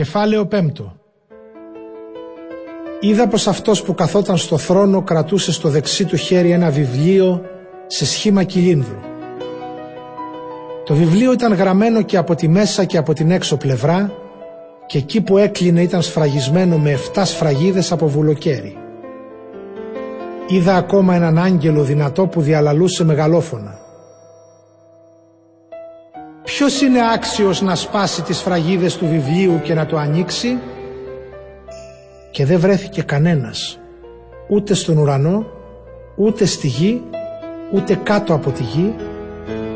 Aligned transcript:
Κεφάλαιο 0.00 0.46
πέμπτο 0.46 0.96
Είδα 3.00 3.28
πως 3.28 3.46
αυτός 3.46 3.82
που 3.82 3.94
καθόταν 3.94 4.36
στο 4.36 4.58
θρόνο 4.58 5.02
κρατούσε 5.02 5.52
στο 5.52 5.68
δεξί 5.68 6.04
του 6.04 6.16
χέρι 6.16 6.50
ένα 6.50 6.70
βιβλίο 6.70 7.42
σε 7.86 8.06
σχήμα 8.06 8.42
κυλίνδρου. 8.42 8.98
Το 10.84 10.94
βιβλίο 10.94 11.32
ήταν 11.32 11.52
γραμμένο 11.52 12.02
και 12.02 12.16
από 12.16 12.34
τη 12.34 12.48
μέσα 12.48 12.84
και 12.84 12.96
από 12.96 13.12
την 13.12 13.30
έξω 13.30 13.56
πλευρά 13.56 14.12
και 14.86 14.98
εκεί 14.98 15.20
που 15.20 15.38
έκλεινε 15.38 15.82
ήταν 15.82 16.02
σφραγισμένο 16.02 16.78
με 16.78 16.98
7 17.14 17.22
σφραγίδες 17.24 17.92
από 17.92 18.08
βουλοκαίρι. 18.08 18.76
Είδα 20.48 20.76
ακόμα 20.76 21.14
έναν 21.14 21.38
άγγελο 21.38 21.82
δυνατό 21.82 22.26
που 22.26 22.40
διαλαλούσε 22.40 23.04
μεγαλόφωνα. 23.04 23.79
Ποιος 26.60 26.80
είναι 26.80 26.98
άξιος 27.14 27.60
να 27.62 27.74
σπάσει 27.74 28.22
τις 28.22 28.40
φραγίδες 28.40 28.96
του 28.96 29.06
βιβλίου 29.06 29.60
και 29.62 29.74
να 29.74 29.86
το 29.86 29.96
ανοίξει; 29.96 30.58
Και 32.30 32.44
δεν 32.46 32.60
βρέθηκε 32.60 33.02
κανένας 33.02 33.80
ούτε 34.48 34.74
στον 34.74 34.98
ουρανό 34.98 35.46
ούτε 36.16 36.44
στη 36.44 36.66
γη 36.66 37.02
ούτε 37.72 37.94
κάτω 38.02 38.34
από 38.34 38.50
τη 38.50 38.62
γη 38.62 38.94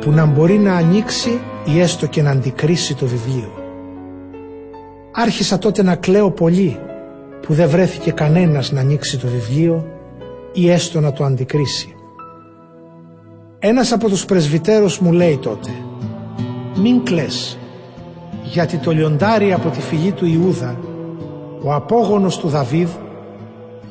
που 0.00 0.10
να 0.10 0.24
μπορεί 0.24 0.58
να 0.58 0.74
ανοίξει 0.74 1.40
ή 1.64 1.80
έστω 1.80 2.06
και 2.06 2.22
να 2.22 2.30
αντικρίσει 2.30 2.94
το 2.94 3.06
βιβλίο. 3.06 3.52
Άρχισα 5.12 5.58
τότε 5.58 5.82
να 5.82 5.96
κλαίω 5.96 6.30
πολύ 6.30 6.78
που 7.42 7.54
δεν 7.54 7.68
βρέθηκε 7.68 8.10
κανένας 8.10 8.72
να 8.72 8.80
ανοίξει 8.80 9.18
το 9.18 9.26
βιβλίο 9.26 9.86
ή 10.52 10.70
έστω 10.70 11.00
να 11.00 11.12
το 11.12 11.24
αντικρίσει. 11.24 11.94
Ένας 13.58 13.92
από 13.92 14.08
τους 14.08 14.24
πρεσβυτέρους 14.24 14.98
μου 14.98 15.12
λέει 15.12 15.38
τότε 15.42 15.70
«Μην 16.76 17.04
κλαις, 17.04 17.58
γιατί 18.42 18.76
το 18.76 18.90
λιοντάρι 18.90 19.52
από 19.52 19.68
τη 19.68 19.80
φυλή 19.80 20.12
του 20.12 20.26
Ιούδα, 20.26 20.78
ο 21.62 21.72
απόγονος 21.72 22.38
του 22.38 22.48
Δαβίδ, 22.48 22.88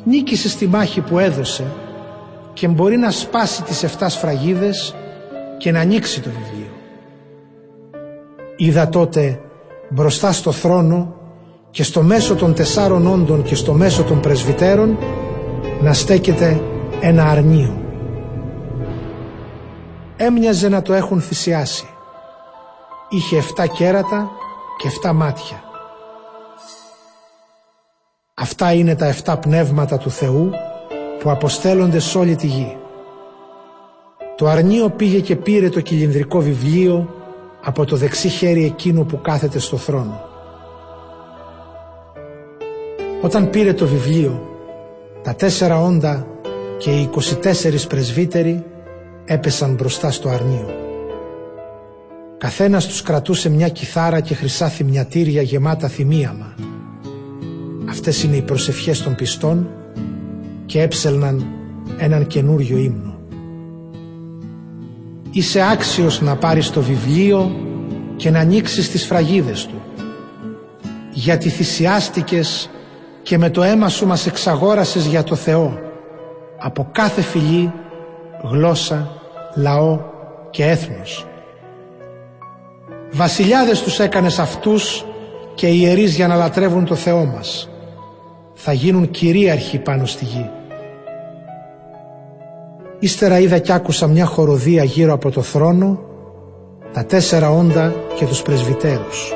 νίκησε 0.03 0.49
στη 0.49 0.67
μάχη 0.67 1.01
που 1.01 1.19
έδωσε 1.19 1.63
και 2.53 2.67
μπορεί 2.67 2.97
να 2.97 3.11
σπάσει 3.11 3.63
τις 3.63 3.83
7 3.83 4.05
σφραγίδες 4.09 4.95
και 5.57 5.71
να 5.71 5.79
ανοίξει 5.79 6.21
το 6.21 6.29
βιβλίο. 6.29 6.71
Είδα 8.57 8.89
τότε 8.89 9.41
μπροστά 9.89 10.31
στο 10.31 10.51
θρόνο 10.51 11.15
και 11.71 11.83
στο 11.83 12.01
μέσο 12.01 12.35
των 12.35 12.53
τεσσάρων 12.53 13.07
όντων 13.07 13.43
και 13.43 13.55
στο 13.55 13.73
μέσο 13.73 14.03
των 14.03 14.19
πρεσβυτέρων 14.19 14.97
να 15.81 15.93
στέκεται 15.93 16.61
ένα 17.01 17.23
αρνίο. 17.23 17.77
Έμοιαζε 20.17 20.69
να 20.69 20.81
το 20.81 20.93
έχουν 20.93 21.21
θυσιάσει. 21.21 21.85
Είχε 23.15 23.43
7 23.57 23.65
κέρατα 23.73 24.31
και 24.77 24.89
7 25.03 25.11
μάτια. 25.13 25.63
Αυτά 28.33 28.73
είναι 28.73 28.95
τα 28.95 29.15
7 29.25 29.35
πνεύματα 29.41 29.97
του 29.97 30.09
Θεού 30.09 30.51
που 31.19 31.29
αποστέλλονται 31.29 31.99
σε 31.99 32.17
όλη 32.17 32.35
τη 32.35 32.47
γη. 32.47 32.77
Το 34.37 34.47
αρνίο 34.47 34.89
πήγε 34.89 35.19
και 35.19 35.35
πήρε 35.35 35.69
το 35.69 35.81
κυλινδρικό 35.81 36.39
βιβλίο 36.39 37.09
από 37.63 37.85
το 37.85 37.95
δεξί 37.95 38.27
χέρι 38.27 38.65
εκείνο 38.65 39.03
που 39.03 39.21
κάθεται 39.21 39.59
στο 39.59 39.77
θρόνο. 39.77 40.21
Όταν 43.21 43.49
πήρε 43.49 43.73
το 43.73 43.87
βιβλίο, 43.87 44.41
τα 45.23 45.35
τέσσερα 45.35 45.81
όντα 45.81 46.27
και 46.77 46.91
οι 46.91 47.09
24 47.43 47.87
πρεσβύτεροι 47.87 48.65
έπεσαν 49.25 49.73
μπροστά 49.73 50.11
στο 50.11 50.29
αρνίο. 50.29 50.92
Καθένας 52.43 52.87
τους 52.87 53.01
κρατούσε 53.01 53.49
μια 53.49 53.69
κιθάρα 53.69 54.19
και 54.19 54.33
χρυσά 54.33 54.67
θυμιατήρια 54.67 55.41
γεμάτα 55.41 55.87
θυμίαμα. 55.87 56.53
Αυτές 57.89 58.23
είναι 58.23 58.35
οι 58.35 58.41
προσευχές 58.41 59.01
των 59.01 59.15
πιστών 59.15 59.69
και 60.65 60.81
έψελναν 60.81 61.45
έναν 61.97 62.27
καινούριο 62.27 62.77
ύμνο. 62.77 63.17
Είσαι 65.31 65.61
άξιος 65.71 66.21
να 66.21 66.35
πάρεις 66.35 66.69
το 66.69 66.81
βιβλίο 66.81 67.55
και 68.15 68.29
να 68.29 68.39
ανοίξεις 68.39 68.89
τις 68.89 69.05
φραγίδες 69.05 69.65
του 69.65 69.81
γιατί 71.11 71.49
θυσιάστηκες 71.49 72.69
και 73.21 73.37
με 73.37 73.49
το 73.49 73.63
αίμα 73.63 73.89
σου 73.89 74.07
μας 74.07 74.25
εξαγόρασες 74.25 75.05
για 75.05 75.23
το 75.23 75.35
Θεό 75.35 75.79
από 76.59 76.89
κάθε 76.91 77.21
φυλή, 77.21 77.73
γλώσσα, 78.43 79.11
λαό 79.55 79.99
και 80.49 80.65
έθνος. 80.65 81.27
Βασιλιάδες 83.15 83.81
τους 83.81 83.99
έκανες 83.99 84.39
αυτούς 84.39 85.05
και 85.55 85.67
ιερείς 85.67 86.15
για 86.15 86.27
να 86.27 86.35
λατρεύουν 86.35 86.85
το 86.85 86.95
Θεό 86.95 87.25
μας. 87.25 87.69
Θα 88.53 88.73
γίνουν 88.73 89.09
κυρίαρχοι 89.09 89.77
πάνω 89.77 90.05
στη 90.05 90.25
γη. 90.25 90.49
Ύστερα 92.99 93.39
είδα 93.39 93.57
κι 93.57 93.71
άκουσα 93.71 94.07
μια 94.07 94.25
χοροδία 94.25 94.83
γύρω 94.83 95.13
από 95.13 95.31
το 95.31 95.41
θρόνο, 95.41 95.99
τα 96.93 97.05
τέσσερα 97.05 97.51
όντα 97.51 97.93
και 98.15 98.25
τους 98.25 98.41
πρεσβυτέρους. 98.41 99.33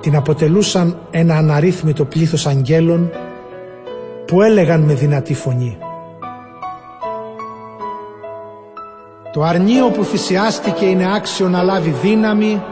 Την 0.00 0.16
αποτελούσαν 0.16 0.98
ένα 1.10 1.36
αναρρύθμιτο 1.36 2.04
πλήθος 2.04 2.46
αγγέλων 2.46 3.10
που 4.26 4.42
έλεγαν 4.42 4.80
με 4.80 4.94
δυνατή 4.94 5.34
φωνή. 5.34 5.78
Το 9.36 9.42
αρνίο 9.42 9.90
που 9.90 10.04
θυσιάστηκε 10.04 10.84
είναι 10.84 11.14
άξιο 11.14 11.48
να 11.48 11.62
λάβει 11.62 11.90
δύναμη, 11.90 12.62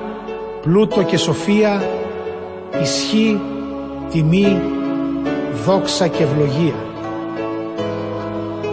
πλούτο 0.60 1.02
και 1.02 1.16
σοφία, 1.16 1.82
ισχύ, 2.82 3.40
τιμή, 4.10 4.60
δόξα 5.64 6.06
και 6.06 6.22
ευλογία. 6.22 6.74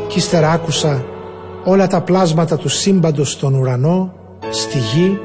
Κι 0.07 0.17
ύστερα 0.17 0.51
άκουσα 0.51 1.03
όλα 1.63 1.87
τα 1.87 2.01
πλάσματα 2.01 2.57
του 2.57 2.69
σύμπαντος 2.69 3.31
στον 3.31 3.53
ουρανό, 3.53 4.13
στη 4.49 4.77
γη, 4.77 5.19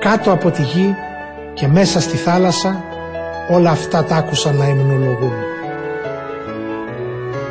κάτω 0.00 0.32
από 0.32 0.50
τη 0.50 0.62
γη 0.62 0.94
και 1.54 1.66
μέσα 1.66 2.00
στη 2.00 2.16
θάλασσα 2.16 2.84
όλα 3.50 3.70
αυτά 3.70 4.04
τα 4.04 4.16
άκουσα 4.16 4.52
να 4.52 4.64
εμνολογούν. 4.64 5.32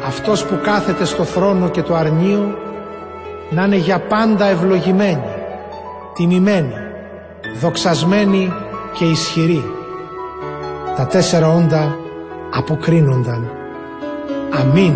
Αυτός 0.08 0.46
που 0.46 0.60
κάθεται 0.64 1.06
στο 1.06 1.24
θρόνο 1.24 1.70
και 1.70 1.82
το 1.82 1.96
αρνίο 1.96 2.58
να 3.50 3.64
είναι 3.64 3.76
για 3.76 4.00
πάντα 4.00 4.46
ευλογημένη, 4.46 5.24
τιμημένη, 6.14 6.74
δοξασμένη 7.62 8.54
και 8.94 9.06
ισχυρή. 9.06 9.64
Τα 10.96 11.08
τέσσερα 11.08 11.50
όντα 11.50 11.98
αποκρίνονταν. 12.54 13.52
Αμήν. 14.52 14.94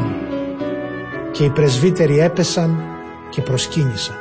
Και 1.31 1.43
οι 1.43 1.49
πρεσβύτεροι 1.49 2.19
έπεσαν 2.19 2.83
και 3.29 3.41
προσκύνησαν. 3.41 4.15